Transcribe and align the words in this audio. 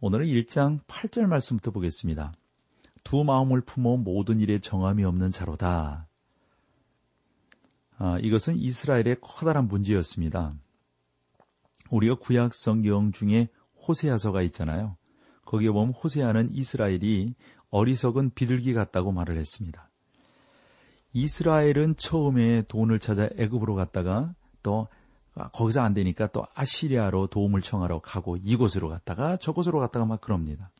오늘은 0.00 0.26
1장 0.26 0.80
8절 0.86 1.26
말씀부터 1.26 1.70
보겠습니다. 1.70 2.32
두 3.04 3.22
마음을 3.24 3.60
품어 3.60 3.98
모든 3.98 4.40
일에 4.40 4.58
정함이 4.58 5.04
없는 5.04 5.30
자로다. 5.30 6.08
아, 7.98 8.18
이것은 8.20 8.56
이스라엘의 8.56 9.16
커다란 9.20 9.68
문제였습니다. 9.68 10.52
우리가 11.90 12.16
구약 12.16 12.54
성경 12.54 13.12
중에 13.12 13.48
호세아서가 13.86 14.42
있잖아요. 14.42 14.96
거기에 15.44 15.70
보면 15.70 15.92
호세아는 15.92 16.54
이스라엘이 16.54 17.34
어리석은 17.70 18.30
비둘기 18.34 18.72
같다고 18.72 19.12
말을 19.12 19.36
했습니다. 19.36 19.90
이스라엘은 21.12 21.96
처음에 21.96 22.62
돈을 22.62 22.98
찾아 22.98 23.28
애굽으로 23.36 23.74
갔다가 23.74 24.34
또 24.62 24.88
거기서 25.52 25.82
안 25.82 25.94
되니까 25.94 26.28
또 26.28 26.46
아시리아로 26.54 27.26
도움을 27.26 27.60
청하러 27.60 28.00
가고 28.00 28.36
이곳으로 28.36 28.88
갔다가 28.88 29.36
저곳으로 29.36 29.80
갔다가 29.80 30.06
막 30.06 30.20
그럽니다. 30.20 30.70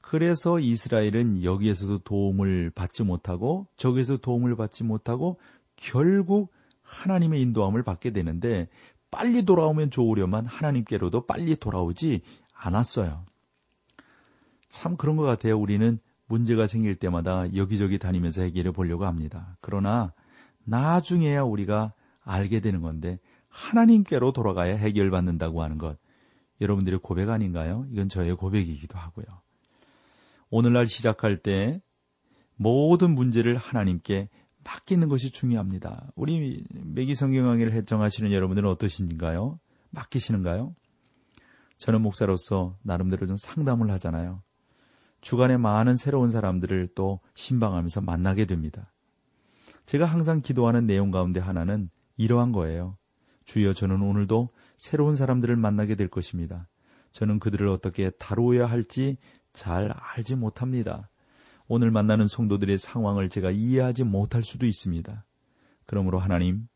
그래서 0.00 0.58
이스라엘은 0.58 1.44
여기에서도 1.44 1.98
도움을 1.98 2.70
받지 2.70 3.02
못하고 3.02 3.66
저기에서 3.76 4.18
도움을 4.18 4.56
받지 4.56 4.84
못하고 4.84 5.40
결국 5.76 6.52
하나님의 6.82 7.40
인도함을 7.40 7.82
받게 7.82 8.10
되는데 8.10 8.68
빨리 9.10 9.44
돌아오면 9.44 9.90
좋으려만 9.90 10.44
하나님께로도 10.46 11.26
빨리 11.26 11.56
돌아오지 11.56 12.22
않았어요. 12.52 13.24
참 14.68 14.96
그런 14.96 15.16
것 15.16 15.22
같아요. 15.22 15.58
우리는 15.58 15.98
문제가 16.26 16.66
생길 16.66 16.96
때마다 16.96 17.54
여기저기 17.54 17.98
다니면서 17.98 18.42
해결해 18.42 18.72
보려고 18.72 19.06
합니다. 19.06 19.56
그러나 19.60 20.12
나중에야 20.64 21.42
우리가 21.42 21.92
알게 22.24 22.60
되는 22.60 22.80
건데 22.80 23.18
하나님께로 23.48 24.32
돌아가야 24.32 24.76
해결받는다고 24.76 25.62
하는 25.62 25.78
것 25.78 25.98
여러분들의 26.60 27.00
고백 27.02 27.28
아닌가요? 27.30 27.86
이건 27.90 28.08
저의 28.08 28.34
고백이기도 28.34 28.98
하고요. 28.98 29.26
오늘날 30.50 30.86
시작할 30.86 31.38
때 31.38 31.80
모든 32.56 33.14
문제를 33.14 33.56
하나님께 33.56 34.28
맡기는 34.64 35.08
것이 35.08 35.30
중요합니다. 35.30 36.10
우리 36.14 36.64
매기 36.70 37.14
성경 37.14 37.44
강의를 37.46 37.72
해정하시는 37.72 38.32
여러분들은 38.32 38.68
어떠신가요? 38.70 39.58
맡기시는가요? 39.90 40.74
저는 41.76 42.00
목사로서 42.02 42.76
나름대로 42.82 43.26
좀 43.26 43.36
상담을 43.36 43.90
하잖아요. 43.92 44.42
주간에 45.20 45.56
많은 45.56 45.96
새로운 45.96 46.30
사람들을 46.30 46.90
또 46.94 47.20
신방하면서 47.34 48.02
만나게 48.02 48.46
됩니다. 48.46 48.92
제가 49.86 50.06
항상 50.06 50.40
기도하는 50.40 50.86
내용 50.86 51.10
가운데 51.10 51.40
하나는 51.40 51.90
이러한 52.16 52.52
거예요. 52.52 52.96
주여 53.44 53.72
저는 53.74 54.00
오늘도 54.02 54.50
새로운 54.76 55.16
사람들을 55.16 55.56
만나게 55.56 55.94
될 55.94 56.08
것입니다. 56.08 56.68
저는 57.12 57.38
그들을 57.38 57.68
어떻게 57.68 58.10
다루어야 58.10 58.66
할지 58.66 59.16
잘 59.52 59.92
알지 59.92 60.36
못합니다. 60.36 61.10
오늘 61.66 61.90
만나는 61.90 62.26
성도들의 62.26 62.76
상황을 62.78 63.28
제가 63.28 63.50
이해하지 63.50 64.04
못할 64.04 64.42
수도 64.42 64.66
있습니다. 64.66 65.24
그러므로 65.86 66.18
하나님, 66.18 66.68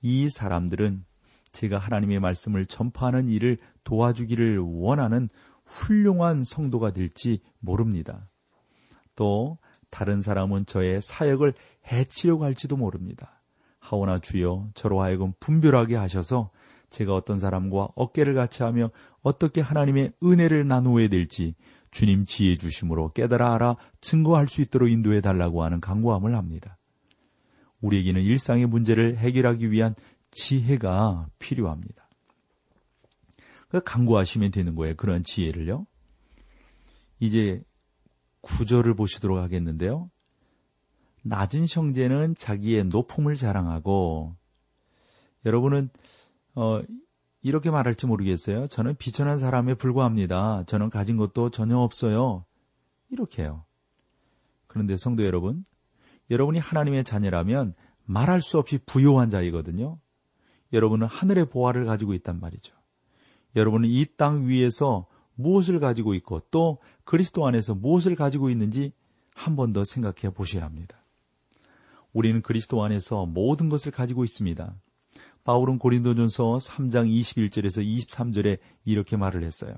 이 0.00 0.28
사람들은 0.28 1.04
제가 1.52 1.78
하나님의 1.78 2.20
말씀을 2.20 2.66
전파하는 2.66 3.28
일을 3.28 3.58
도와주기를 3.84 4.58
원하는 4.58 5.28
훌륭한 5.64 6.44
성도가 6.44 6.92
될지 6.92 7.40
모릅니다. 7.58 8.28
또 9.14 9.58
다른 9.90 10.20
사람은 10.20 10.66
저의 10.66 11.00
사역을 11.00 11.54
해치려고 11.90 12.44
할지도 12.44 12.76
모릅니다. 12.76 13.37
하오나 13.88 14.18
주여 14.18 14.70
저로 14.74 15.02
하여금 15.02 15.32
분별하게 15.40 15.96
하셔서 15.96 16.50
제가 16.90 17.14
어떤 17.14 17.38
사람과 17.38 17.88
어깨를 17.94 18.34
같이 18.34 18.62
하며 18.62 18.90
어떻게 19.22 19.60
하나님의 19.60 20.12
은혜를 20.22 20.66
나누어야 20.66 21.08
될지 21.08 21.54
주님 21.90 22.24
지혜 22.24 22.56
주심으로 22.56 23.12
깨달아 23.12 23.54
알아 23.54 23.76
증거할 24.00 24.46
수 24.46 24.62
있도록 24.62 24.90
인도해 24.90 25.20
달라고 25.20 25.62
하는 25.64 25.80
강구함을 25.80 26.36
합니다. 26.36 26.78
우리에게는 27.80 28.22
일상의 28.22 28.66
문제를 28.66 29.16
해결하기 29.16 29.70
위한 29.70 29.94
지혜가 30.30 31.28
필요합니다. 31.38 32.08
그 33.68 33.80
강구하시면 33.82 34.50
되는 34.50 34.74
거예요. 34.74 34.94
그런 34.96 35.22
지혜를요. 35.22 35.86
이제 37.20 37.62
구절을 38.40 38.94
보시도록 38.94 39.38
하겠는데요. 39.38 40.10
낮은 41.28 41.66
형제는 41.68 42.34
자기의 42.36 42.84
높음을 42.84 43.36
자랑하고 43.36 44.34
여러분은 45.44 45.90
어, 46.54 46.80
이렇게 47.42 47.70
말할지 47.70 48.06
모르겠어요. 48.06 48.66
저는 48.66 48.96
비천한 48.96 49.38
사람에 49.38 49.74
불과합니다. 49.74 50.64
저는 50.66 50.90
가진 50.90 51.16
것도 51.16 51.50
전혀 51.50 51.76
없어요. 51.78 52.44
이렇게요. 53.10 53.64
그런데 54.66 54.96
성도 54.96 55.24
여러분, 55.24 55.64
여러분이 56.30 56.58
하나님의 56.58 57.04
자녀라면 57.04 57.74
말할 58.04 58.42
수 58.42 58.58
없이 58.58 58.78
부요한 58.84 59.30
자이거든요. 59.30 59.98
여러분은 60.72 61.06
하늘의 61.06 61.48
보화를 61.48 61.84
가지고 61.86 62.12
있단 62.14 62.40
말이죠. 62.40 62.74
여러분은 63.56 63.88
이 63.88 64.04
땅 64.16 64.48
위에서 64.48 65.06
무엇을 65.36 65.78
가지고 65.80 66.14
있고 66.14 66.42
또 66.50 66.78
그리스도 67.04 67.46
안에서 67.46 67.74
무엇을 67.74 68.16
가지고 68.16 68.50
있는지 68.50 68.92
한 69.34 69.54
번 69.56 69.72
더 69.72 69.84
생각해 69.84 70.34
보셔야 70.34 70.64
합니다. 70.64 70.97
우리는 72.12 72.42
그리스도 72.42 72.82
안에서 72.82 73.26
모든 73.26 73.68
것을 73.68 73.92
가지고 73.92 74.24
있습니다. 74.24 74.74
바울은 75.44 75.78
고린도전서 75.78 76.58
3장 76.58 77.08
21절에서 77.10 77.84
23절에 77.84 78.58
이렇게 78.84 79.16
말을 79.16 79.42
했어요. 79.44 79.74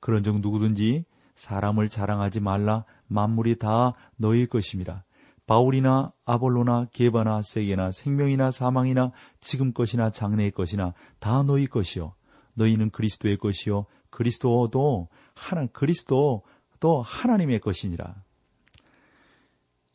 그런즉 0.00 0.40
누구든지 0.40 1.04
사람을 1.34 1.88
자랑하지 1.88 2.40
말라 2.40 2.84
만물이 3.06 3.58
다 3.58 3.94
너희 4.16 4.46
것임이라. 4.46 5.04
바울이나 5.46 6.12
아볼로나 6.24 6.86
게바나 6.92 7.42
세계나 7.42 7.92
생명이나 7.92 8.50
사망이나 8.50 9.10
지금 9.40 9.72
것이나 9.72 10.10
장래의 10.10 10.52
것이나 10.52 10.94
다 11.18 11.42
너희 11.42 11.66
것이요. 11.66 12.14
너희는 12.54 12.90
그리스도의 12.90 13.36
것이요. 13.36 13.86
그리스도도 14.10 15.08
하나 15.34 15.66
그리스도도 15.66 17.02
하나님의 17.02 17.60
것이니라. 17.60 18.22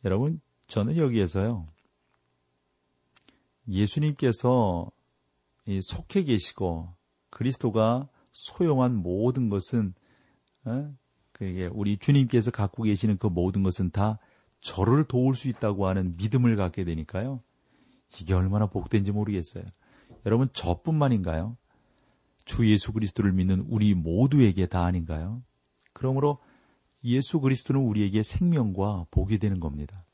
여러분, 0.04 0.40
저는 0.68 0.96
여기에서요. 0.96 1.66
예수님께서 3.68 4.90
속해 5.82 6.24
계시고 6.24 6.94
그리스도가 7.30 8.08
소용한 8.32 8.94
모든 8.96 9.48
것은 9.48 9.94
어? 10.64 10.94
그게 11.32 11.66
우리 11.66 11.98
주님께서 11.98 12.50
갖고 12.50 12.84
계시는 12.84 13.18
그 13.18 13.26
모든 13.26 13.62
것은 13.62 13.90
다 13.90 14.18
저를 14.60 15.04
도울 15.04 15.34
수 15.34 15.48
있다고 15.48 15.86
하는 15.86 16.16
믿음을 16.16 16.56
갖게 16.56 16.84
되니까요. 16.84 17.42
이게 18.20 18.34
얼마나 18.34 18.66
복된지 18.66 19.12
모르겠어요. 19.12 19.64
여러분 20.24 20.48
저뿐만인가요? 20.52 21.56
주 22.44 22.70
예수 22.70 22.92
그리스도를 22.92 23.32
믿는 23.32 23.66
우리 23.68 23.94
모두에게 23.94 24.66
다 24.66 24.84
아닌가요? 24.84 25.42
그러므로 25.92 26.38
예수 27.04 27.40
그리스도는 27.40 27.82
우리에게 27.82 28.22
생명과 28.22 29.06
복이 29.10 29.38
되는 29.38 29.60
겁니다. 29.60 30.04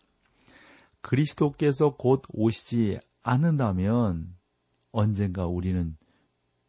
그리스도께서 1.01 1.97
곧 1.97 2.23
오시지 2.33 2.99
않는다면 3.23 4.37
언젠가 4.91 5.47
우리는 5.47 5.97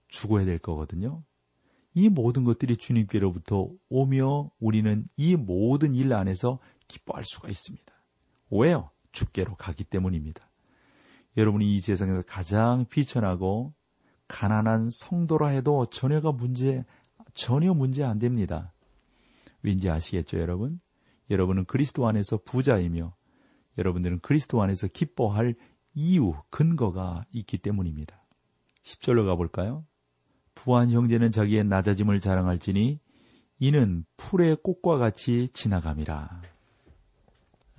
죽어야 0.08 0.46
될 0.46 0.60
거거든요. 0.60 1.24
이 1.94 2.10
모든 2.10 2.44
것들이 2.44 2.78
주님께로부터 2.78 3.70
오며 3.90 4.50
우리는 4.60 5.08
이 5.16 5.36
모든 5.36 5.94
일 5.94 6.14
안에서 6.14 6.60
기뻐할 6.88 7.24
수가 7.24 7.50
있습니다. 7.50 7.94
왜요? 8.50 8.90
주께로 9.12 9.56
가기 9.56 9.84
때문입니다. 9.84 10.50
여러분이 11.38 11.76
이 11.76 11.80
세상에서 11.80 12.24
가장 12.28 12.86
비천하고 12.86 13.74
가난한 14.28 14.90
성도라 14.92 15.48
해도 15.50 15.86
전혀가 15.88 16.32
문제, 16.32 16.84
전혀 17.34 17.74
문제 17.74 18.04
안 18.04 18.20
됩니다. 18.20 18.74
왠지 19.62 19.90
아시겠죠, 19.90 20.40
여러분? 20.40 20.80
여러분은 21.30 21.66
그리스도 21.66 22.08
안에서 22.08 22.40
부자이며 22.44 23.16
여러분들은 23.78 24.20
그리스도 24.20 24.62
안에서 24.62 24.88
기뻐할 24.88 25.56
이유, 25.96 26.34
근거가 26.50 27.26
있기 27.32 27.58
때문입니다. 27.60 28.22
10절로 28.84 29.26
가볼까요? 29.28 29.86
부한 30.56 30.92
형제는 30.92 31.32
자기의 31.32 31.64
낮아짐을 31.66 32.20
자랑할지니 32.20 33.00
이는 33.60 34.06
풀의 34.18 34.58
꽃과 34.64 34.98
같이 34.98 35.48
지나감이라. 35.54 36.42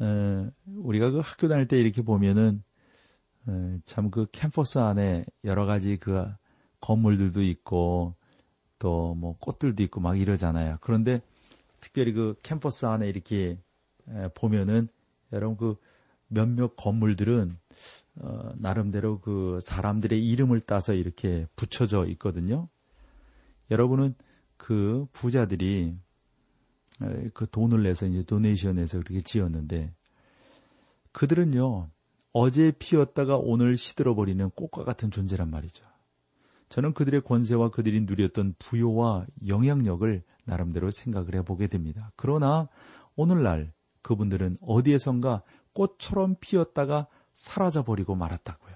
에, 0.00 0.50
우리가 0.66 1.10
그 1.10 1.20
학교 1.20 1.48
다닐 1.48 1.68
때 1.68 1.78
이렇게 1.78 2.02
보면은 2.02 2.62
참 3.84 4.10
그 4.10 4.26
캠퍼스 4.32 4.78
안에 4.78 5.26
여러 5.44 5.66
가지 5.66 5.96
그 5.98 6.24
건물들도 6.80 7.42
있고 7.42 8.14
또 8.78 9.14
뭐 9.14 9.36
꽃들도 9.38 9.82
있고 9.84 10.00
막 10.00 10.18
이러잖아요. 10.18 10.78
그런데 10.80 11.20
특별히 11.80 12.12
그 12.12 12.34
캠퍼스 12.42 12.86
안에 12.86 13.08
이렇게 13.08 13.58
보면은 14.34 14.88
여러분 15.32 15.56
그 15.56 15.76
몇몇 16.28 16.76
건물들은 16.76 17.56
어, 18.16 18.52
나름대로 18.56 19.20
그 19.20 19.58
사람들의 19.62 20.24
이름을 20.24 20.60
따서 20.60 20.94
이렇게 20.94 21.46
붙여져 21.56 22.06
있거든요. 22.10 22.68
여러분은 23.70 24.14
그 24.56 25.06
부자들이 25.12 25.96
그 27.34 27.46
돈을 27.50 27.82
내서 27.82 28.06
이제 28.06 28.22
도네이션에서 28.22 29.00
그렇게 29.00 29.20
지었는데 29.20 29.92
그들은요 31.12 31.90
어제 32.32 32.72
피었다가 32.72 33.36
오늘 33.36 33.76
시들어버리는 33.76 34.50
꽃과 34.50 34.84
같은 34.84 35.10
존재란 35.10 35.50
말이죠. 35.50 35.84
저는 36.68 36.92
그들의 36.92 37.22
권세와 37.22 37.70
그들이 37.70 38.00
누렸던 38.02 38.54
부요와 38.58 39.26
영향력을 39.46 40.22
나름대로 40.44 40.90
생각을 40.90 41.34
해보게 41.36 41.68
됩니다. 41.68 42.10
그러나 42.16 42.68
오늘날 43.16 43.72
그분들은 44.02 44.56
어디에선가 44.60 45.42
꽃처럼 45.74 46.36
피었다가 46.40 47.06
사라져버리고 47.34 48.14
말았다고요. 48.14 48.74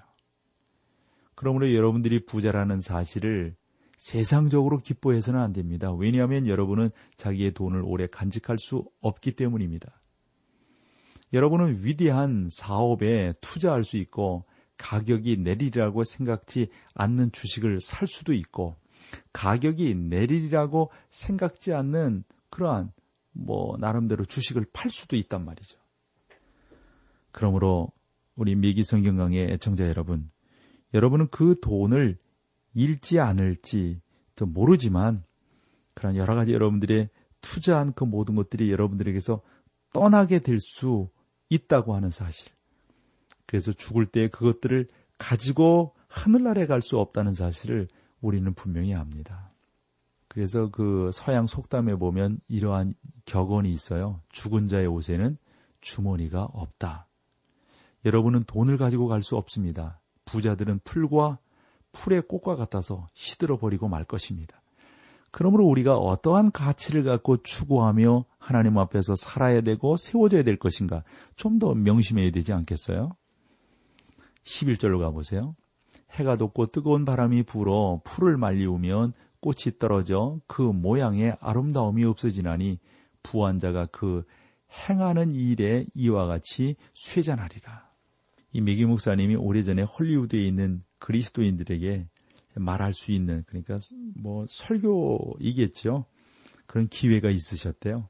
그러므로 1.35 1.73
여러분들이 1.73 2.25
부자라는 2.25 2.81
사실을 2.81 3.55
세상적으로 3.97 4.77
기뻐해서는 4.77 5.39
안 5.39 5.53
됩니다. 5.53 5.91
왜냐하면 5.91 6.47
여러분은 6.47 6.89
자기의 7.17 7.53
돈을 7.53 7.81
오래 7.83 8.07
간직할 8.07 8.57
수 8.59 8.85
없기 9.01 9.33
때문입니다. 9.33 9.99
여러분은 11.33 11.83
위대한 11.83 12.49
사업에 12.51 13.33
투자할 13.41 13.83
수 13.83 13.97
있고 13.97 14.45
가격이 14.77 15.37
내리리라고 15.37 16.03
생각지 16.03 16.69
않는 16.93 17.31
주식을 17.31 17.79
살 17.81 18.07
수도 18.07 18.33
있고 18.33 18.75
가격이 19.33 19.95
내리리라고 19.95 20.91
생각지 21.09 21.73
않는 21.73 22.23
그러한 22.49 22.91
뭐 23.31 23.77
나름대로 23.79 24.25
주식을 24.25 24.65
팔 24.73 24.89
수도 24.89 25.15
있단 25.15 25.45
말이죠. 25.45 25.78
그러므로 27.39 27.89
우리 28.35 28.53
미기 28.53 28.83
성경 28.83 29.15
강의 29.15 29.49
애청자 29.49 29.87
여러분, 29.87 30.29
여러분은 30.93 31.29
그 31.29 31.57
돈을 31.61 32.17
잃지 32.73 33.21
않을지 33.21 34.01
또 34.35 34.45
모르지만 34.45 35.23
그런 35.93 36.17
여러 36.17 36.35
가지 36.35 36.51
여러분들의 36.51 37.07
투자한 37.39 37.93
그 37.93 38.03
모든 38.03 38.35
것들이 38.35 38.69
여러분들에게서 38.73 39.41
떠나게 39.93 40.39
될 40.39 40.59
수 40.59 41.07
있다고 41.47 41.95
하는 41.95 42.09
사실. 42.09 42.51
그래서 43.45 43.71
죽을 43.71 44.05
때 44.05 44.27
그것들을 44.27 44.89
가지고 45.17 45.95
하늘나라에 46.09 46.65
갈 46.65 46.81
수 46.81 46.99
없다는 46.99 47.33
사실을 47.33 47.87
우리는 48.19 48.53
분명히 48.53 48.93
압니다. 48.95 49.53
그래서 50.27 50.69
그 50.71 51.09
서양 51.13 51.47
속담에 51.47 51.95
보면 51.95 52.41
이러한 52.49 52.95
격언이 53.23 53.71
있어요. 53.71 54.19
죽은 54.27 54.67
자의 54.67 54.87
옷에는 54.87 55.37
주머니가 55.79 56.43
없다. 56.43 57.08
여러분은 58.05 58.43
돈을 58.43 58.77
가지고 58.77 59.07
갈 59.07 59.21
수 59.21 59.35
없습니다. 59.35 59.99
부자들은 60.25 60.79
풀과 60.83 61.39
풀의 61.91 62.23
꽃과 62.27 62.55
같아서 62.55 63.07
시들어 63.13 63.57
버리고 63.57 63.87
말 63.87 64.03
것입니다. 64.05 64.61
그러므로 65.31 65.65
우리가 65.67 65.97
어떠한 65.97 66.51
가치를 66.51 67.03
갖고 67.03 67.37
추구하며 67.37 68.25
하나님 68.39 68.77
앞에서 68.77 69.15
살아야 69.15 69.61
되고 69.61 69.95
세워져야 69.97 70.43
될 70.43 70.57
것인가 70.57 71.03
좀 71.35 71.59
더 71.59 71.73
명심해야 71.73 72.31
되지 72.31 72.53
않겠어요? 72.53 73.11
11절로 74.43 74.99
가보세요. 74.99 75.55
해가 76.11 76.35
돋고 76.37 76.67
뜨거운 76.67 77.05
바람이 77.05 77.43
불어 77.43 78.01
풀을 78.03 78.37
말리우면 78.37 79.13
꽃이 79.41 79.77
떨어져 79.79 80.39
그 80.47 80.61
모양의 80.61 81.37
아름다움이 81.39 82.03
없어지나니 82.05 82.79
부한 83.21 83.59
자가 83.59 83.87
그 83.91 84.23
행하는 84.87 85.35
일에 85.35 85.85
이와 85.93 86.25
같이 86.25 86.75
쇠잔하리라. 86.95 87.88
이 88.51 88.61
메기 88.61 88.85
목사님이 88.85 89.35
오래전에 89.35 89.83
헐리우드에 89.83 90.39
있는 90.39 90.83
그리스도인들에게 90.99 92.07
말할 92.55 92.93
수 92.93 93.11
있는 93.11 93.43
그러니까 93.47 93.77
뭐 94.15 94.45
설교이겠죠. 94.49 96.05
그런 96.65 96.87
기회가 96.87 97.29
있으셨대요. 97.29 98.09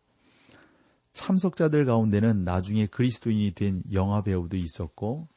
참석자들 1.14 1.86
가운데는 1.86 2.44
나중에 2.44 2.86
그리스도인이 2.86 3.52
된 3.52 3.84
영화 3.92 4.22
배우도 4.22 4.58
있었고 4.58 5.28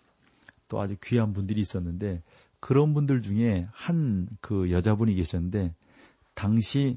또 0.69 0.81
아주 0.81 0.96
귀한 1.02 1.32
분들이 1.32 1.60
있었는데 1.60 2.22
그런 2.60 2.94
분들 2.94 3.22
중에 3.22 3.66
한 3.72 4.28
그 4.40 4.70
여자분이 4.70 5.14
계셨는데 5.14 5.75
당시 6.34 6.96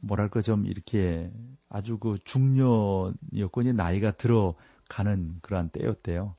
뭐랄까 0.00 0.42
좀 0.42 0.66
이렇게 0.66 1.30
아주 1.68 1.98
그 1.98 2.16
중년이었고 2.24 3.62
이제 3.62 3.72
나이가 3.72 4.12
들어가는 4.12 5.38
그러한 5.42 5.70
때였대요. 5.70 6.36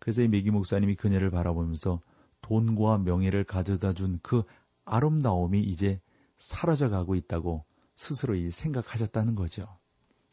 그래서 0.00 0.22
이 0.22 0.28
메기 0.28 0.50
목사님이 0.50 0.96
그녀를 0.96 1.30
바라보면서 1.30 2.00
돈과 2.42 2.98
명예를 2.98 3.44
가져다 3.44 3.92
준 3.92 4.18
그 4.22 4.42
아름다움이 4.90 5.60
이제 5.62 6.00
사라져 6.38 6.88
가고 6.88 7.14
있다고 7.14 7.64
스스로 7.94 8.34
생각하셨다는 8.50 9.36
거죠. 9.36 9.66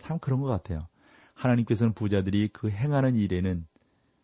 참 0.02 0.20
그런 0.20 0.42
것 0.42 0.48
같아요. 0.48 0.88
하나님께서는 1.36 1.94
부자들이 1.94 2.48
그 2.48 2.70
행하는 2.70 3.16
일에는 3.16 3.68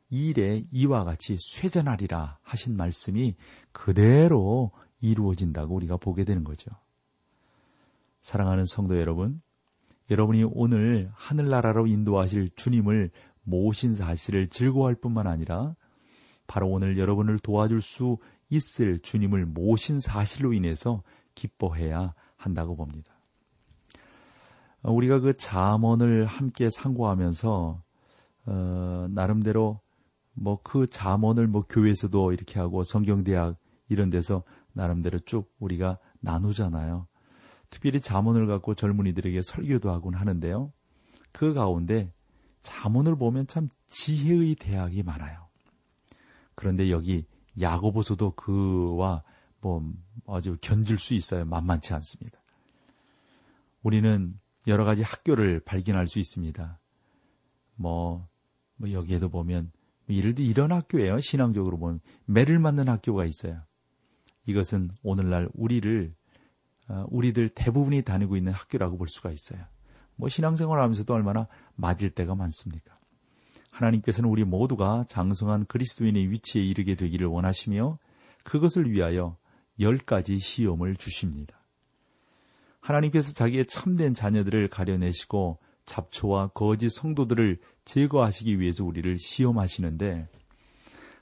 일에 0.10 0.66
이와 0.72 1.04
같이 1.04 1.38
쇠전하리라 1.40 2.40
하신 2.42 2.78
말씀이 2.78 3.36
그대로 3.72 4.72
이루어진다고 5.02 5.76
우리가 5.76 5.98
보게 5.98 6.24
되는 6.24 6.44
거죠. 6.44 6.72
사랑하는 8.22 8.66
성도 8.66 8.98
여러분, 8.98 9.42
여러분이 10.10 10.46
오늘 10.52 11.12
하늘나라로 11.14 11.88
인도하실 11.88 12.50
주님을 12.56 13.12
모신 13.44 13.94
사실을 13.94 14.48
즐거워할 14.48 14.96
뿐만 14.96 15.28
아니라 15.28 15.76
바로 16.48 16.70
오늘 16.70 16.98
여러분을 16.98 17.40
도와줄 17.40 17.82
수 17.82 18.18
있을 18.50 19.00
주님을 19.00 19.46
모신 19.46 20.00
사실로 20.00 20.54
인해서 20.54 21.04
기뻐해야 21.36 22.14
한다고 22.36 22.76
봅니다. 22.76 23.14
우리가 24.84 25.20
그 25.20 25.36
잠언을 25.38 26.26
함께 26.26 26.70
상고하면서 26.70 27.82
어, 28.46 29.08
나름대로 29.10 29.80
뭐 30.34 30.60
그 30.64 30.88
잠언을 30.88 31.48
뭐 31.48 31.64
교회에서도 31.64 32.34
이렇게 32.34 32.60
하고 32.60 32.84
성경대학 32.84 33.58
이런 33.90 34.10
데서 34.10 34.44
나름대로 34.74 35.20
쭉 35.20 35.52
우리가 35.60 36.00
나누잖아요. 36.20 37.08
특별히 37.70 38.00
잠언을 38.02 38.48
갖고 38.48 38.76
젊은이들에게 38.76 39.40
설교도 39.44 39.92
하곤 39.92 40.16
하는데요. 40.16 40.72
그 41.32 41.54
가운데 41.54 42.12
잠언을 42.64 43.16
보면 43.16 43.48
참 43.48 43.70
지혜의 43.88 44.56
대학이 44.56 45.04
많아요. 45.04 45.48
그런데 46.56 46.90
여기 46.90 47.26
야고보서도 47.60 48.32
그와 48.32 49.24
뭐 49.62 49.94
아주 50.28 50.58
견줄 50.62 50.98
수 50.98 51.14
있어요. 51.14 51.46
만만치 51.46 51.94
않습니다. 51.94 52.40
우리는 53.82 54.40
여러 54.68 54.86
가지 54.86 55.04
학교를 55.04 55.60
발견할 55.60 56.08
수 56.08 56.20
있습니다. 56.20 56.80
뭐, 57.76 58.28
뭐 58.76 58.92
여기에도 58.92 59.30
보면 59.30 59.72
예를 60.10 60.36
들어 60.36 60.48
이런 60.48 60.72
학교예요. 60.72 61.20
신앙적으로 61.20 61.78
보면 61.78 62.00
매를 62.26 62.60
맞는 62.60 62.88
학교가 62.88 63.26
있어요. 63.26 63.62
이것은 64.46 64.92
오늘날 65.04 65.50
우리를 65.54 66.14
어, 66.90 67.06
우리들 67.10 67.50
대부분이 67.50 68.02
다니고 68.02 68.36
있는 68.36 68.52
학교라고 68.52 68.98
볼 68.98 69.08
수가 69.08 69.32
있어요. 69.32 69.66
뭐 70.16 70.30
신앙생활 70.30 70.80
하면서도 70.80 71.14
얼마나 71.14 71.48
맞을 71.76 72.10
때가 72.10 72.36
많습니까? 72.36 72.98
하나님께서는 73.72 74.30
우리 74.30 74.44
모두가 74.44 75.06
장성한 75.08 75.66
그리스도인의 75.66 76.30
위치에 76.30 76.62
이르게 76.62 76.96
되기를 76.96 77.28
원하시며 77.28 77.98
그것을 78.44 78.92
위하여 78.92 79.38
열 79.80 79.98
가지 79.98 80.38
시험을 80.38 80.96
주십니다. 80.96 81.60
하나님께서 82.80 83.34
자기의 83.34 83.66
참된 83.66 84.14
자녀들을 84.14 84.68
가려내시고 84.68 85.58
잡초와 85.86 86.48
거짓 86.50 86.90
성도들을 86.90 87.60
제거하시기 87.86 88.60
위해서 88.60 88.86
우리를 88.86 89.18
시험하시는데 89.18 90.28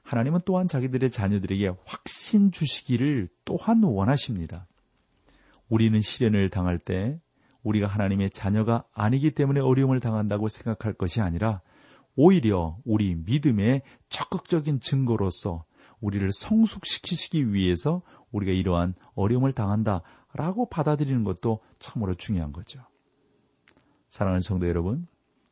하나님은 0.03 0.41
또한 0.45 0.67
자기들의 0.67 1.09
자녀들에게 1.09 1.71
확신 1.85 2.51
주시기를 2.51 3.29
또한 3.45 3.83
원하십니다. 3.83 4.67
우리는 5.69 5.99
시련을 5.99 6.49
당할 6.49 6.79
때 6.79 7.19
우리가 7.63 7.87
하나님의 7.87 8.31
자녀가 8.31 8.83
아니기 8.93 9.31
때문에 9.31 9.59
어려움을 9.59 9.99
당한다고 9.99 10.47
생각할 10.47 10.93
것이 10.93 11.21
아니라 11.21 11.61
오히려 12.15 12.77
우리 12.85 13.15
믿음의 13.15 13.83
적극적인 14.09 14.79
증거로서 14.79 15.65
우리를 15.99 16.31
성숙시키시기 16.31 17.53
위해서 17.53 18.01
우리가 18.31 18.51
이러한 18.51 18.95
어려움을 19.15 19.53
당한다라고 19.53 20.69
받아들이는 20.69 21.23
것도 21.23 21.59
참으로 21.79 22.15
중요한 22.15 22.51
거죠. 22.51 22.81
사랑하는 24.09 24.41
성도 24.41 24.67
여러분, 24.67 25.07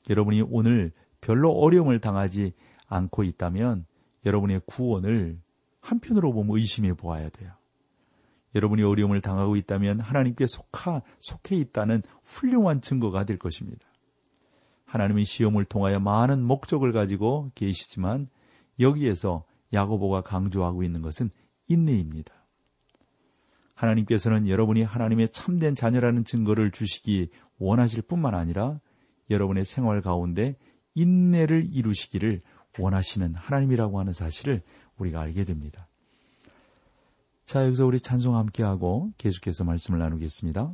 여러분이 0.10 0.44
오늘 0.50 0.92
별로 1.22 1.52
어려움을 1.52 2.00
당하지 2.00 2.54
않고 2.88 3.24
있다면 3.24 3.86
여러분의 4.26 4.62
구원을 4.66 5.40
한편으로 5.82 6.34
보면 6.34 6.58
의심해 6.58 6.94
보아야 6.94 7.30
돼요. 7.30 7.59
여러분이 8.56 8.84
어려움을 8.84 9.22
당하고 9.22 9.56
있다면 9.56 10.00
하나님께 10.00 10.46
속하, 10.48 11.02
속해 11.20 11.56
있다는 11.56 12.02
훌륭한 12.24 12.82
증거가 12.82 13.24
될 13.24 13.38
것입니다. 13.38 13.88
하나님의 14.86 15.26
시험을 15.26 15.66
통하여 15.66 16.00
많은 16.00 16.44
목적을 16.44 16.92
가지고 16.92 17.52
계시지만 17.54 18.28
여기에서 18.80 19.46
야고보가 19.72 20.22
강조하고 20.22 20.84
있는 20.84 21.02
것은 21.02 21.30
인내입니다. 21.68 22.34
하나님께서는 23.76 24.48
여러분이 24.48 24.84
하나님의 24.84 25.30
참된 25.30 25.76
자녀라는 25.76 26.26
증거를 26.26 26.72
주시기 26.72 27.30
원하실 27.60 28.02
뿐만 28.04 28.36
아니라 28.36 28.80
여러분의 29.30 29.64
생활 29.64 30.02
가운데 30.02 30.58
인내를 30.96 31.68
이루시기를 31.72 32.42
원하시는 32.78 33.36
하나님이라고 33.36 34.00
하는 34.00 34.12
사실을 34.12 34.64
우리가 34.98 35.22
알게 35.22 35.46
됩니다. 35.46 35.89
자, 37.50 37.66
여기서 37.66 37.88
우리 37.88 38.00
찬송 38.00 38.36
함께하고 38.36 39.12
계속해서 39.18 39.64
말씀을 39.64 39.98
나누겠습니다. 39.98 40.72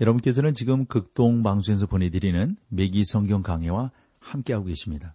여러분께서는 0.00 0.54
지금 0.54 0.86
극동 0.86 1.42
방송에서 1.42 1.86
보내드리는 1.86 2.56
매기 2.68 3.04
성경 3.04 3.42
강해와 3.42 3.90
함께하고 4.18 4.66
계십니다. 4.66 5.14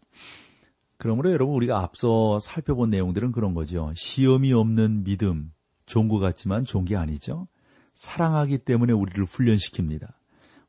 그러므로 0.97 1.31
여러분 1.31 1.55
우리가 1.55 1.79
앞서 1.79 2.39
살펴본 2.39 2.91
내용들은 2.91 3.31
그런 3.31 3.53
거죠. 3.53 3.91
시험이 3.95 4.53
없는 4.53 5.03
믿음, 5.03 5.51
것 5.87 6.19
같지만 6.19 6.65
게 6.85 6.95
아니죠. 6.95 7.47
사랑하기 7.95 8.59
때문에 8.59 8.93
우리를 8.93 9.25
훈련시킵니다. 9.25 10.07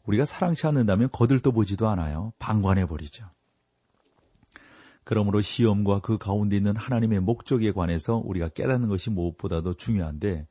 우리가 0.05 0.25
사랑치 0.25 0.67
않는다면 0.67 1.11
거들떠 1.13 1.51
보지도 1.51 1.89
않아요. 1.89 2.33
방관해 2.39 2.87
버리죠. 2.87 3.27
그러므로 5.05 5.41
시험과 5.41 6.01
그 6.01 6.19
가운데 6.19 6.57
있는 6.57 6.75
하나님의 6.75 7.21
목적에 7.21 7.73
관해서 7.73 8.17
우리가 8.17 8.49
깨닫는 8.49 8.89
것이 8.89 9.11
무엇보다도 9.11 9.75
중요한데 9.75 10.47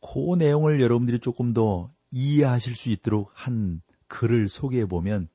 그 0.00 0.36
내용을 0.36 0.80
여러분들이 0.80 1.18
조금 1.18 1.52
더 1.52 1.90
이해하실 2.10 2.74
수 2.74 2.90
있도록 2.90 3.30
한 3.34 3.82
글을 4.08 4.48
소개해 4.48 4.86
보면 4.86 5.28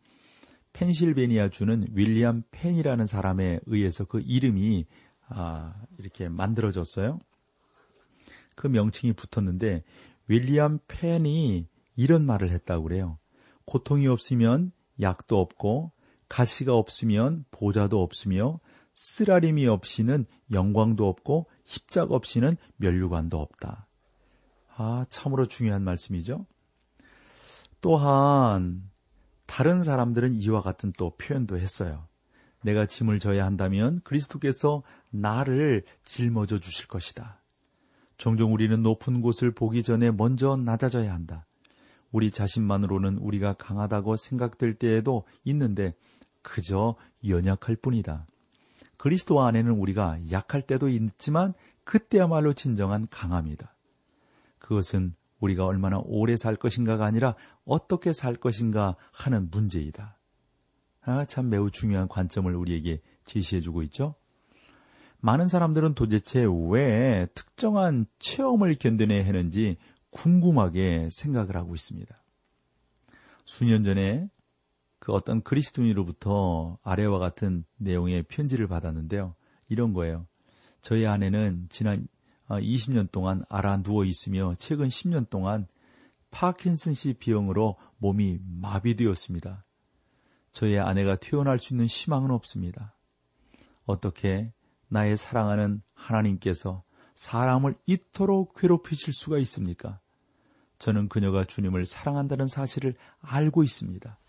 펜실베니아 0.73 1.49
주는 1.49 1.85
윌리엄 1.91 2.43
펜이라는 2.51 3.05
사람에 3.05 3.59
의해서 3.67 4.05
그 4.05 4.19
이름이 4.19 4.85
아, 5.27 5.75
이렇게 5.97 6.29
만들어졌어요. 6.29 7.19
그 8.55 8.67
명칭이 8.67 9.13
붙었는데 9.13 9.83
윌리엄 10.27 10.79
펜이 10.87 11.67
이런 11.95 12.25
말을 12.25 12.49
했다고 12.49 12.83
그래요. 12.83 13.19
고통이 13.65 14.07
없으면 14.07 14.71
약도 14.99 15.39
없고 15.39 15.91
가시가 16.27 16.73
없으면 16.75 17.45
보좌도 17.51 18.01
없으며 18.01 18.59
쓰라림이 18.95 19.67
없이는 19.67 20.25
영광도 20.51 21.07
없고 21.07 21.47
십자가 21.65 22.15
없이는 22.15 22.55
면류관도 22.77 23.39
없다. 23.39 23.87
아, 24.75 25.05
참으로 25.09 25.47
중요한 25.47 25.83
말씀이죠. 25.83 26.45
또한 27.83 28.89
다른 29.45 29.83
사람들은 29.83 30.35
이와 30.35 30.61
같은 30.61 30.93
또 30.97 31.17
표현도 31.17 31.57
했어요. 31.57 32.07
내가 32.63 32.85
짐을 32.85 33.19
져야 33.19 33.45
한다면 33.45 33.99
그리스도께서 34.05 34.83
나를 35.09 35.83
짊어져 36.05 36.59
주실 36.59 36.87
것이다. 36.87 37.41
종종 38.15 38.53
우리는 38.53 38.81
높은 38.81 39.19
곳을 39.19 39.51
보기 39.51 39.83
전에 39.83 40.11
먼저 40.11 40.55
낮아져야 40.55 41.13
한다. 41.13 41.45
우리 42.13 42.31
자신만으로는 42.31 43.17
우리가 43.17 43.51
강하다고 43.55 44.15
생각될 44.15 44.75
때에도 44.75 45.25
있는데 45.43 45.93
그저 46.41 46.95
연약할 47.27 47.75
뿐이다. 47.75 48.25
그리스도 48.95 49.41
안에는 49.41 49.73
우리가 49.73 50.19
약할 50.31 50.61
때도 50.61 50.87
있지만 50.87 51.53
그때야말로 51.83 52.53
진정한 52.53 53.07
강함이다. 53.11 53.75
그것은 54.59 55.15
우리가 55.43 55.65
얼마나 55.65 55.99
오래 56.05 56.37
살 56.37 56.55
것인가가 56.55 57.05
아니라 57.05 57.35
어떻게 57.65 58.13
살 58.13 58.35
것인가 58.35 58.95
하는 59.11 59.49
문제이다. 59.51 60.17
아, 61.01 61.25
참 61.25 61.49
매우 61.49 61.69
중요한 61.69 62.07
관점을 62.07 62.53
우리에게 62.55 63.01
제시해주고 63.25 63.83
있죠. 63.83 64.15
많은 65.19 65.47
사람들은 65.47 65.95
도대체 65.95 66.45
왜 66.69 67.27
특정한 67.33 68.05
체험을 68.19 68.75
견뎌내야 68.75 69.25
하는지 69.25 69.77
궁금하게 70.11 71.09
생각을 71.11 71.57
하고 71.57 71.75
있습니다. 71.75 72.23
수년 73.45 73.83
전에 73.83 74.29
그 74.99 75.11
어떤 75.11 75.41
그리스도인으로부터 75.41 76.77
아래와 76.83 77.19
같은 77.19 77.65
내용의 77.77 78.23
편지를 78.23 78.67
받았는데요. 78.67 79.35
이런 79.67 79.91
거예요. 79.93 80.25
저희 80.81 81.05
아내는 81.05 81.67
지난 81.69 82.07
20년 82.47 83.11
동안 83.11 83.43
알아 83.49 83.83
누워 83.83 84.05
있으며 84.05 84.53
최근 84.57 84.87
10년 84.87 85.29
동안 85.29 85.67
파킨슨씨 86.31 87.13
비형으로 87.13 87.77
몸이 87.97 88.39
마비되었습니다. 88.61 89.65
저희 90.51 90.77
아내가 90.77 91.15
퇴원할 91.15 91.59
수 91.59 91.73
있는 91.73 91.85
희망은 91.85 92.31
없습니다. 92.31 92.95
어떻게 93.85 94.51
나의 94.87 95.17
사랑하는 95.17 95.81
하나님께서 95.93 96.83
사람을 97.15 97.75
이토록 97.85 98.53
괴롭히실 98.59 99.13
수가 99.13 99.37
있습니까? 99.39 99.99
저는 100.77 101.09
그녀가 101.09 101.43
주님을 101.43 101.85
사랑한다는 101.85 102.47
사실을 102.47 102.95
알고 103.21 103.63
있습니다. 103.63 104.19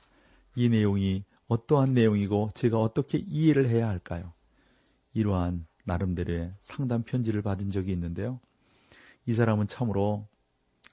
이 0.56 0.68
내용이 0.68 1.24
어떠한 1.48 1.94
내용이고 1.94 2.50
제가 2.54 2.78
어떻게 2.78 3.18
이해를 3.18 3.68
해야 3.68 3.88
할까요? 3.88 4.32
이러한 5.12 5.66
나름대로의 5.84 6.52
상담 6.60 7.02
편지를 7.02 7.42
받은 7.42 7.70
적이 7.70 7.92
있는데요. 7.92 8.40
이 9.26 9.32
사람은 9.32 9.68
참으로 9.68 10.26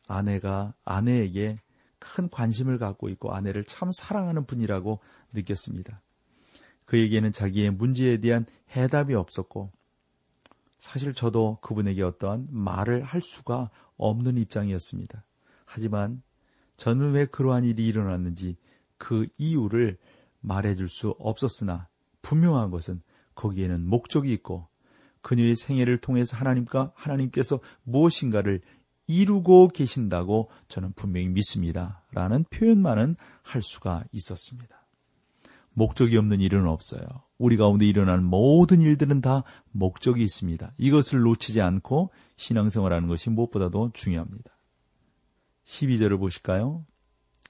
아내가 0.08 0.74
아내에게 0.84 1.56
큰 2.00 2.30
관심을 2.30 2.78
갖고 2.78 3.10
있고 3.10 3.34
아내를 3.34 3.64
참 3.64 3.92
사랑하는 3.92 4.46
분이라고 4.46 5.00
느꼈습니다. 5.34 6.02
그에게는 6.86 7.32
자기의 7.32 7.72
문제에 7.72 8.20
대한 8.20 8.46
해답이 8.76 9.14
없었고 9.14 9.72
사실 10.80 11.14
저도 11.14 11.60
그분에게 11.62 12.02
어떠한 12.02 12.48
말을 12.50 13.04
할 13.04 13.22
수가 13.22 13.70
없는 13.98 14.38
입장이었습니다. 14.38 15.24
하지만 15.66 16.24
저는 16.78 17.12
왜 17.12 17.26
그러한 17.26 17.66
일이 17.66 17.86
일어났는지 17.86 18.58
그 18.98 19.28
이유를 19.38 19.98
말해줄 20.42 20.90
수 20.90 21.16
없었으나 21.20 21.88
분명한 22.24 22.72
것은 22.72 23.02
거기에는 23.36 23.88
목적이 23.88 24.34
있고 24.34 24.68
그녀의 25.22 25.56
생애를 25.56 26.00
통해서 26.00 26.36
하나님과 26.38 26.92
하나님께서 26.96 27.60
무엇인가를 27.84 28.62
이루고 29.08 29.70
계신다고 29.70 30.50
저는 30.68 30.94
분명히 30.94 31.28
믿습니다. 31.30 32.04
라는 32.12 32.46
표현만은 32.50 33.16
할 33.44 33.62
수가 33.62 34.04
있었습니다. 34.12 34.82
목적이 35.74 36.18
없는 36.18 36.42
일은 36.42 36.68
없어요. 36.68 37.06
우리 37.38 37.58
가운데 37.58 37.86
일어나는 37.86 38.24
모든 38.24 38.82
일들은 38.82 39.22
다 39.22 39.44
목적이 39.72 40.24
있습니다. 40.24 40.74
이것을 40.78 41.22
놓치지 41.22 41.62
않고 41.62 42.12
신앙생활하는 42.38 43.08
것이 43.08 43.30
무엇보다도 43.30 43.92
중요합니다. 43.94 44.52
12절을 45.66 46.20
보실까요? 46.20 46.86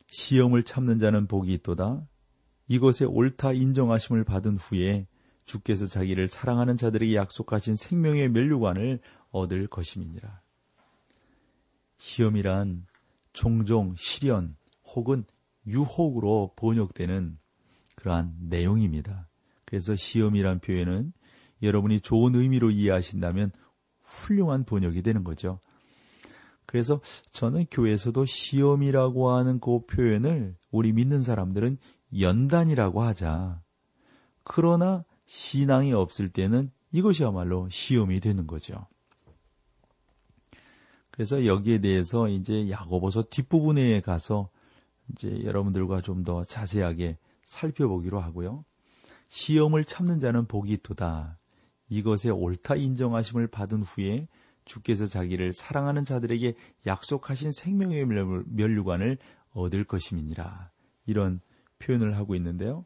시험을 0.07 0.63
참는 0.63 0.99
자는 0.99 1.27
복이 1.27 1.51
있도다. 1.53 2.01
이것에 2.67 3.05
옳다 3.05 3.53
인정하심을 3.53 4.23
받은 4.23 4.57
후에 4.57 5.07
주께서 5.51 5.85
자기를 5.85 6.29
사랑하는 6.29 6.77
자들에게 6.77 7.13
약속하신 7.15 7.75
생명의 7.75 8.29
멸류관을 8.29 8.99
얻을 9.31 9.67
것임이니라. 9.67 10.41
시험이란 11.97 12.85
종종 13.33 13.93
시련 13.95 14.55
혹은 14.85 15.25
유혹으로 15.67 16.53
번역되는 16.55 17.37
그러한 17.95 18.35
내용입니다. 18.39 19.27
그래서 19.65 19.95
시험이란 19.95 20.59
표현은 20.59 21.13
여러분이 21.61 21.99
좋은 21.99 22.35
의미로 22.35 22.71
이해하신다면 22.71 23.51
훌륭한 24.01 24.63
번역이 24.63 25.01
되는 25.01 25.23
거죠. 25.23 25.59
그래서 26.65 27.01
저는 27.31 27.65
교회에서도 27.69 28.23
시험이라고 28.23 29.31
하는 29.31 29.59
그 29.59 29.85
표현을 29.85 30.55
우리 30.71 30.93
믿는 30.93 31.21
사람들은 31.21 31.77
연단이라고 32.17 33.03
하자. 33.03 33.61
그러나 34.43 35.05
신앙이 35.31 35.93
없을 35.93 36.27
때는 36.27 36.71
이것이야말로 36.91 37.69
시험이 37.69 38.19
되는 38.19 38.47
거죠. 38.47 38.85
그래서 41.09 41.45
여기에 41.45 41.79
대해서 41.79 42.27
이제 42.27 42.69
야고보서 42.69 43.29
뒷부분에 43.29 44.01
가서 44.01 44.49
이제 45.09 45.41
여러분들과 45.45 46.01
좀 46.01 46.23
더 46.23 46.43
자세하게 46.43 47.17
살펴보기로 47.45 48.19
하고요. 48.19 48.65
시험을 49.29 49.85
참는 49.85 50.19
자는 50.19 50.47
복이 50.47 50.73
있도다. 50.73 51.39
이것에 51.87 52.29
옳다 52.29 52.75
인정하심을 52.75 53.47
받은 53.47 53.83
후에 53.83 54.27
주께서 54.65 55.05
자기를 55.05 55.53
사랑하는 55.53 56.03
자들에게 56.03 56.55
약속하신 56.85 57.53
생명의 57.53 58.05
멸류관을 58.05 59.17
얻을 59.53 59.85
것임이니라. 59.85 60.71
이런 61.05 61.39
표현을 61.79 62.17
하고 62.17 62.35
있는데요. 62.35 62.85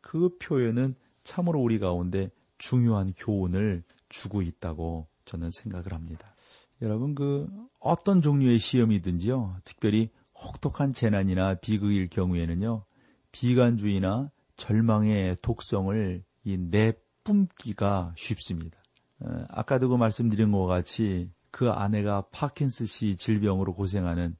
그 0.00 0.30
표현은 0.38 0.96
참으로 1.24 1.60
우리 1.60 1.78
가운데 1.78 2.30
중요한 2.58 3.10
교훈을 3.16 3.82
주고 4.08 4.42
있다고 4.42 5.08
저는 5.24 5.50
생각을 5.50 5.92
합니다. 5.92 6.34
여러분, 6.82 7.14
그 7.14 7.48
어떤 7.80 8.20
종류의 8.20 8.58
시험이든지요, 8.58 9.56
특별히 9.64 10.10
혹독한 10.34 10.92
재난이나 10.92 11.54
비극일 11.54 12.08
경우에는요, 12.08 12.84
비관주의나 13.32 14.30
절망의 14.56 15.36
독성을 15.42 16.24
이 16.44 16.56
내뿜기가 16.56 18.14
쉽습니다. 18.16 18.78
어, 19.20 19.44
아까도 19.48 19.88
그 19.88 19.96
말씀드린 19.96 20.52
것 20.52 20.66
같이 20.66 21.30
그 21.50 21.70
아내가 21.70 22.22
파킨스시 22.32 23.16
질병으로 23.16 23.74
고생하는 23.74 24.36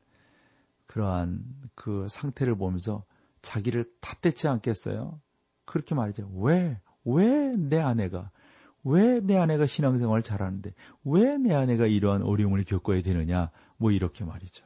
그러한 0.87 1.43
그 1.75 2.07
상태를 2.09 2.57
보면서 2.57 3.05
자기를 3.43 3.91
탓대지 4.01 4.49
않겠어요? 4.49 5.21
그렇게 5.75 5.97
말이죠. 5.97 6.31
왜, 6.37 6.79
왜 7.05 7.53
내 7.57 7.81
아내가, 7.81 8.31
왜 8.85 9.21
내 9.21 9.37
아내가 9.37 9.67
신앙생활을 9.67 10.23
잘하는데, 10.23 10.73
왜 11.03 11.37
내 11.37 11.53
아내가 11.53 11.87
이러한 11.87 12.23
어려움을 12.23 12.63
겪어야 12.63 13.03
되느냐, 13.03 13.51
뭐 13.77 13.91
이렇게 13.91 14.25
말이죠. 14.25 14.65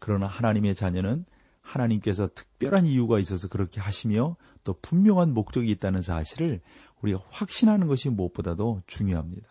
그러나 0.00 0.26
하나님의 0.26 0.74
자녀는 0.74 1.24
하나님께서 1.60 2.28
특별한 2.34 2.84
이유가 2.84 3.20
있어서 3.20 3.46
그렇게 3.46 3.80
하시며 3.80 4.34
또 4.64 4.74
분명한 4.82 5.34
목적이 5.34 5.70
있다는 5.70 6.02
사실을 6.02 6.60
우리가 7.00 7.22
확신하는 7.30 7.86
것이 7.86 8.10
무엇보다도 8.10 8.82
중요합니다. 8.88 9.46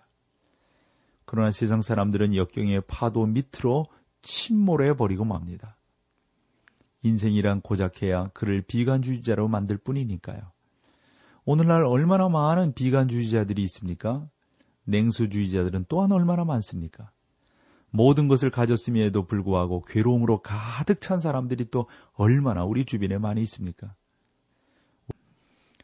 그러나 1.23 1.51
세상 1.51 1.81
사람들은 1.81 2.35
역경의 2.35 2.81
파도 2.87 3.25
밑으로 3.25 3.85
침몰해 4.21 4.95
버리고 4.97 5.23
맙니다. 5.23 5.77
인생이란 7.03 7.61
고작해야 7.61 8.29
그를 8.33 8.61
비관주의자로 8.61 9.47
만들 9.47 9.77
뿐이니까요. 9.77 10.39
오늘날 11.45 11.83
얼마나 11.83 12.29
많은 12.29 12.73
비관주의자들이 12.73 13.61
있습니까? 13.63 14.27
냉소주의자들은 14.85 15.85
또한 15.87 16.11
얼마나 16.11 16.43
많습니까? 16.43 17.11
모든 17.91 18.27
것을 18.27 18.51
가졌음에도 18.51 19.25
불구하고 19.25 19.81
괴로움으로 19.81 20.41
가득 20.41 21.01
찬 21.01 21.17
사람들이 21.17 21.69
또 21.71 21.87
얼마나 22.13 22.63
우리 22.63 22.85
주변에 22.85 23.17
많이 23.17 23.41
있습니까? 23.41 23.95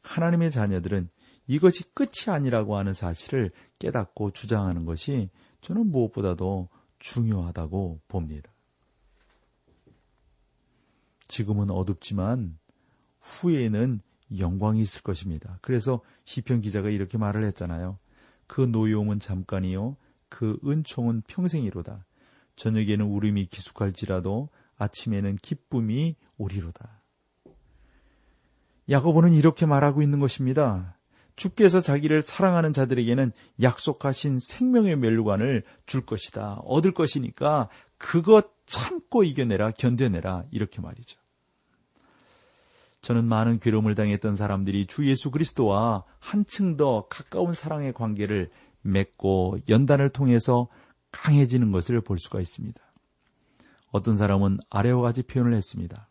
하나님의 0.03 0.51
자녀들은 0.51 1.09
이것이 1.47 1.83
끝이 1.93 2.27
아니라고 2.27 2.77
하는 2.77 2.93
사실을 2.93 3.51
깨닫고 3.79 4.31
주장하는 4.31 4.85
것이 4.85 5.29
저는 5.61 5.91
무엇보다도 5.91 6.69
중요하다고 6.99 8.01
봅니다. 8.07 8.51
지금은 11.27 11.71
어둡지만 11.71 12.57
후에는 13.19 14.01
영광이 14.37 14.81
있을 14.81 15.01
것입니다. 15.01 15.59
그래서 15.61 16.01
시편 16.25 16.61
기자가 16.61 16.89
이렇게 16.89 17.17
말을 17.17 17.43
했잖아요. 17.45 17.97
그 18.47 18.61
노여움은 18.61 19.19
잠깐이요 19.19 19.97
그 20.29 20.59
은총은 20.65 21.23
평생이로다. 21.27 22.05
저녁에는 22.55 23.05
울음이 23.05 23.47
기숙할지라도 23.47 24.49
아침에는 24.77 25.37
기쁨이 25.37 26.15
오리로다. 26.37 27.01
야고보는 28.89 29.33
이렇게 29.33 29.65
말하고 29.65 30.01
있는 30.01 30.19
것입니다. 30.19 30.97
주께서 31.35 31.81
자기를 31.81 32.21
사랑하는 32.21 32.71
자들에게는 32.71 33.31
약속하신 33.61 34.39
생명의 34.39 34.95
멸류관을 34.97 35.63
줄 35.85 36.05
것이다. 36.05 36.61
얻을 36.63 36.93
것이니까 36.93 37.69
그것 37.97 38.54
참고 38.65 39.23
이겨내라, 39.23 39.71
견뎌내라. 39.71 40.45
이렇게 40.51 40.81
말이죠. 40.81 41.19
저는 43.01 43.25
많은 43.25 43.59
괴로움을 43.59 43.93
당했던 43.93 44.35
사람들이 44.35 44.87
주 44.87 45.07
예수 45.07 45.29
그리스도와 45.29 46.03
한층 46.19 46.75
더 46.75 47.07
가까운 47.07 47.53
사랑의 47.53 47.93
관계를 47.93 48.49
맺고 48.81 49.59
연단을 49.69 50.09
통해서 50.09 50.67
강해지는 51.11 51.71
것을 51.71 52.01
볼 52.01 52.17
수가 52.17 52.39
있습니다. 52.39 52.81
어떤 53.91 54.17
사람은 54.17 54.57
아래와 54.69 55.01
같이 55.01 55.21
표현을 55.21 55.53
했습니다. 55.53 56.09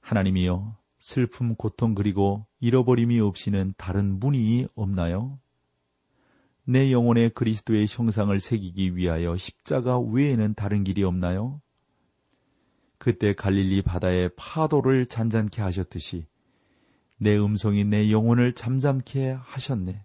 하나님이여 0.00 0.76
슬픔, 0.98 1.54
고통 1.54 1.94
그리고 1.94 2.46
잃어버림이 2.60 3.20
없이는 3.20 3.74
다른 3.76 4.18
문이 4.18 4.68
없나요? 4.74 5.38
내 6.64 6.92
영혼에 6.92 7.28
그리스도의 7.28 7.86
형상을 7.88 8.38
새기기 8.38 8.96
위하여 8.96 9.36
십자가 9.36 9.98
외에는 9.98 10.54
다른 10.54 10.84
길이 10.84 11.02
없나요? 11.02 11.60
그때 12.98 13.34
갈릴리 13.34 13.82
바다의 13.82 14.30
파도를 14.36 15.06
잔잔케 15.06 15.60
하셨듯이 15.60 16.26
내 17.18 17.36
음성이 17.36 17.84
내 17.84 18.10
영혼을 18.10 18.52
잠잠케 18.54 19.36
하셨네. 19.40 20.04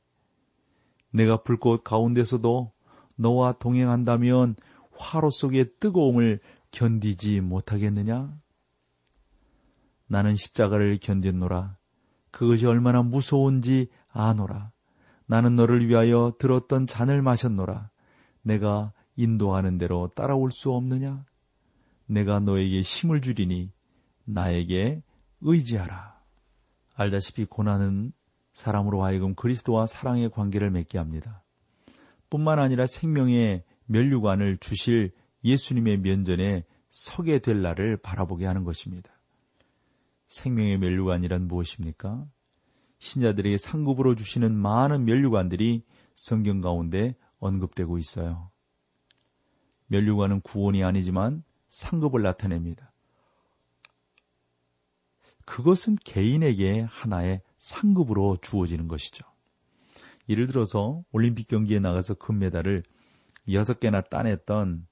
내가 1.11 1.43
불꽃 1.43 1.83
가운데서도 1.83 2.71
너와 3.17 3.53
동행한다면 3.59 4.55
화로 4.91 5.29
속의 5.29 5.73
뜨거움을 5.79 6.39
견디지 6.71 7.41
못하겠느냐? 7.41 8.35
나는 10.07 10.35
십자가를 10.35 10.97
견딘노라. 10.99 11.77
그것이 12.31 12.65
얼마나 12.65 13.01
무서운지 13.03 13.89
아노라. 14.09 14.71
나는 15.27 15.55
너를 15.55 15.87
위하여 15.87 16.33
들었던 16.39 16.87
잔을 16.87 17.21
마셨노라. 17.21 17.89
내가 18.41 18.93
인도하는 19.15 19.77
대로 19.77 20.09
따라올 20.15 20.51
수 20.51 20.71
없느냐? 20.71 21.25
내가 22.05 22.39
너에게 22.39 22.81
힘을 22.81 23.21
주리니 23.21 23.71
나에게 24.25 25.03
의지하라. 25.41 26.17
알다시피 26.95 27.45
고난은 27.45 28.13
사람으로 28.53 29.03
하여금 29.03 29.35
그리스도와 29.35 29.85
사랑의 29.85 30.29
관계를 30.31 30.71
맺게 30.71 30.97
합니다. 30.97 31.43
뿐만 32.29 32.59
아니라 32.59 32.85
생명의 32.87 33.63
면류관을 33.85 34.57
주실 34.57 35.11
예수님의 35.43 35.99
면전에 35.99 36.63
서게 36.89 37.39
될 37.39 37.61
날을 37.61 37.97
바라보게 37.97 38.45
하는 38.45 38.63
것입니다. 38.63 39.11
생명의 40.27 40.77
멸류관이란 40.77 41.47
무엇입니까? 41.47 42.25
신자들에게 42.99 43.57
상급으로 43.57 44.15
주시는 44.15 44.55
많은 44.55 45.05
멸류관들이 45.05 45.83
성경 46.13 46.61
가운데 46.61 47.15
언급되고 47.39 47.97
있어요. 47.97 48.51
멸류관은 49.87 50.41
구원이 50.41 50.83
아니지만 50.83 51.43
상급을 51.69 52.21
나타냅니다. 52.21 52.91
그것은 55.45 55.95
개인에게 56.03 56.81
하나의 56.81 57.41
상급으로 57.57 58.37
주어지는 58.41 58.87
것이죠. 58.87 59.25
예를 60.27 60.47
들어서 60.47 61.03
올림픽 61.11 61.47
경기에 61.47 61.79
나가서 61.79 62.15
금메달을 62.15 62.83
여섯 63.53 63.79
개나 63.79 64.01
따냈던 64.01 64.87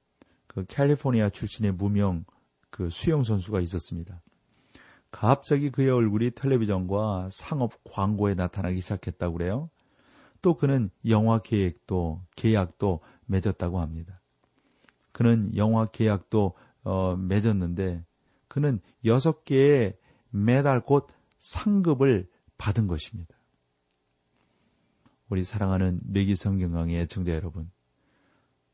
그 0.47 0.65
캘리포니아 0.65 1.29
출신의 1.29 1.73
무명 1.73 2.23
그 2.69 2.89
수영 2.89 3.23
선수가 3.23 3.59
있었습니다. 3.61 4.21
갑자기 5.15 5.69
그의 5.69 5.89
얼굴이 5.89 6.31
텔레비전과 6.31 7.29
상업 7.31 7.71
광고에 7.85 8.33
나타나기 8.33 8.81
시작했다고 8.81 9.37
그래요. 9.37 9.69
또 10.41 10.57
그는 10.57 10.89
영화 11.07 11.39
계획도 11.39 12.21
계약도 12.35 12.99
맺었다고 13.25 13.79
합니다. 13.79 14.21
그는 15.13 15.55
영화 15.55 15.85
계약도 15.85 16.53
어, 16.83 17.15
맺었는데 17.15 18.03
그는 18.49 18.81
여섯 19.05 19.45
개의 19.45 19.97
메달 20.31 20.81
곧 20.81 21.07
상급을 21.39 22.27
받은 22.57 22.87
것입니다. 22.87 23.37
우리 25.29 25.45
사랑하는 25.45 26.01
매기 26.05 26.35
성경강의 26.35 26.99
애청자 27.03 27.31
여러분, 27.31 27.71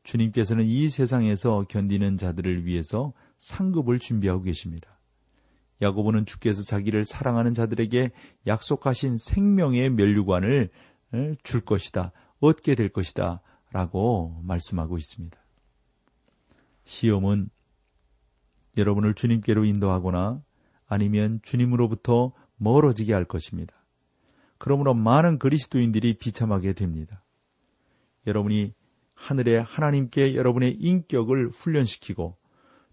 주님께서는 0.02 0.66
이 0.66 0.88
세상에서 0.88 1.66
견디는 1.68 2.16
자들을 2.16 2.66
위해서 2.66 3.12
상급을 3.38 4.00
준비하고 4.00 4.42
계십니다. 4.42 4.98
야고보는 5.82 6.24
주께서 6.24 6.62
자기를 6.62 7.04
사랑하는 7.04 7.52
자들에게 7.52 8.12
약속하신 8.46 9.18
생명의 9.18 9.90
면류관을 9.90 10.70
줄 11.42 11.60
것이다, 11.60 12.12
얻게 12.40 12.74
될 12.74 12.88
것이다, 12.88 13.42
라고 13.72 14.40
말씀하고 14.44 14.96
있습니다. 14.96 15.38
시험은 16.84 17.50
여러분을 18.76 19.14
주님께로 19.14 19.64
인도하거나 19.64 20.42
아니면 20.86 21.40
주님으로부터 21.42 22.32
멀어지게 22.56 23.12
할 23.12 23.24
것입니다. 23.24 23.74
그러므로 24.58 24.94
많은 24.94 25.38
그리스도인들이 25.38 26.18
비참하게 26.18 26.74
됩니다. 26.74 27.24
여러분이 28.26 28.74
하늘의 29.14 29.62
하나님께 29.62 30.34
여러분의 30.36 30.74
인격을 30.74 31.48
훈련시키고 31.48 32.36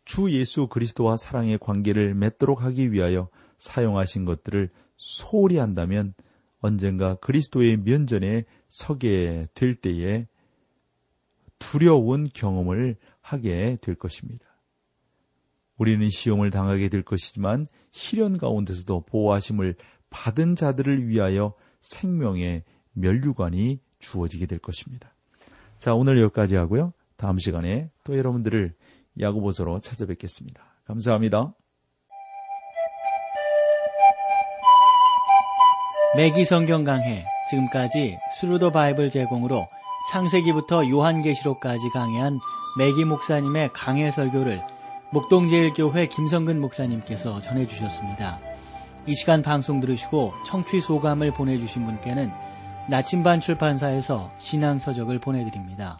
주 0.06 0.32
예수 0.32 0.68
그리스도와 0.68 1.18
사랑의 1.18 1.58
관계를 1.58 2.16
맺도록 2.16 2.64
하기 2.64 2.92
위하여 2.92 3.30
사용하신 3.58 4.26
것들을 4.26 4.70
소홀히 4.98 5.58
한다면 5.58 6.14
언젠가 6.60 7.16
그리스도의 7.16 7.78
면전에 7.78 8.44
서게 8.68 9.48
될 9.54 9.76
때에 9.76 10.28
두려운 11.58 12.28
경험을 12.34 12.96
하게 13.22 13.78
될 13.82 13.96
것입니다. 13.96 14.46
우리는 15.78 16.10
시험을 16.10 16.50
당하게 16.50 16.90
될 16.90 17.04
것이지만 17.04 17.68
시련 17.92 18.38
가운데서도 18.38 19.06
보호하심을 19.06 19.76
받은 20.10 20.56
자들을 20.56 21.08
위하여 21.08 21.54
생명의 21.82 22.64
면류관이 22.94 23.80
주어지게 24.00 24.46
될 24.46 24.60
것입니다. 24.60 25.14
자, 25.78 25.94
오늘 25.94 26.22
여기까지 26.22 26.56
하고요. 26.56 26.94
다음 27.16 27.38
시간에 27.38 27.90
또 28.04 28.18
여러분들을 28.18 28.74
야고보서로 29.20 29.80
찾아뵙겠습니다. 29.80 30.64
감사합니다. 30.86 31.54
맥기 36.16 36.44
성경 36.44 36.84
강해 36.84 37.24
지금까지 37.50 38.18
Through 38.34 38.60
the 38.60 38.72
Bible 38.72 39.10
제공으로 39.10 39.68
창세기부터 40.12 40.90
요한계시록까지 40.90 41.90
강해한 41.90 42.40
맥기 42.78 43.06
목사님의 43.06 43.72
강해 43.74 44.10
설교를 44.10 44.62
목동제일교회 45.12 46.08
김성근 46.08 46.60
목사님께서 46.62 47.40
전해주셨습니다. 47.40 48.40
이 49.06 49.16
시간 49.16 49.42
방송 49.42 49.80
들으시고 49.80 50.34
청취 50.46 50.82
소감을 50.82 51.32
보내주신 51.34 51.86
분께는 51.86 52.32
나침반 52.90 53.40
출판사에서 53.40 54.32
신앙서적을 54.40 55.20
보내드립니다. 55.20 56.00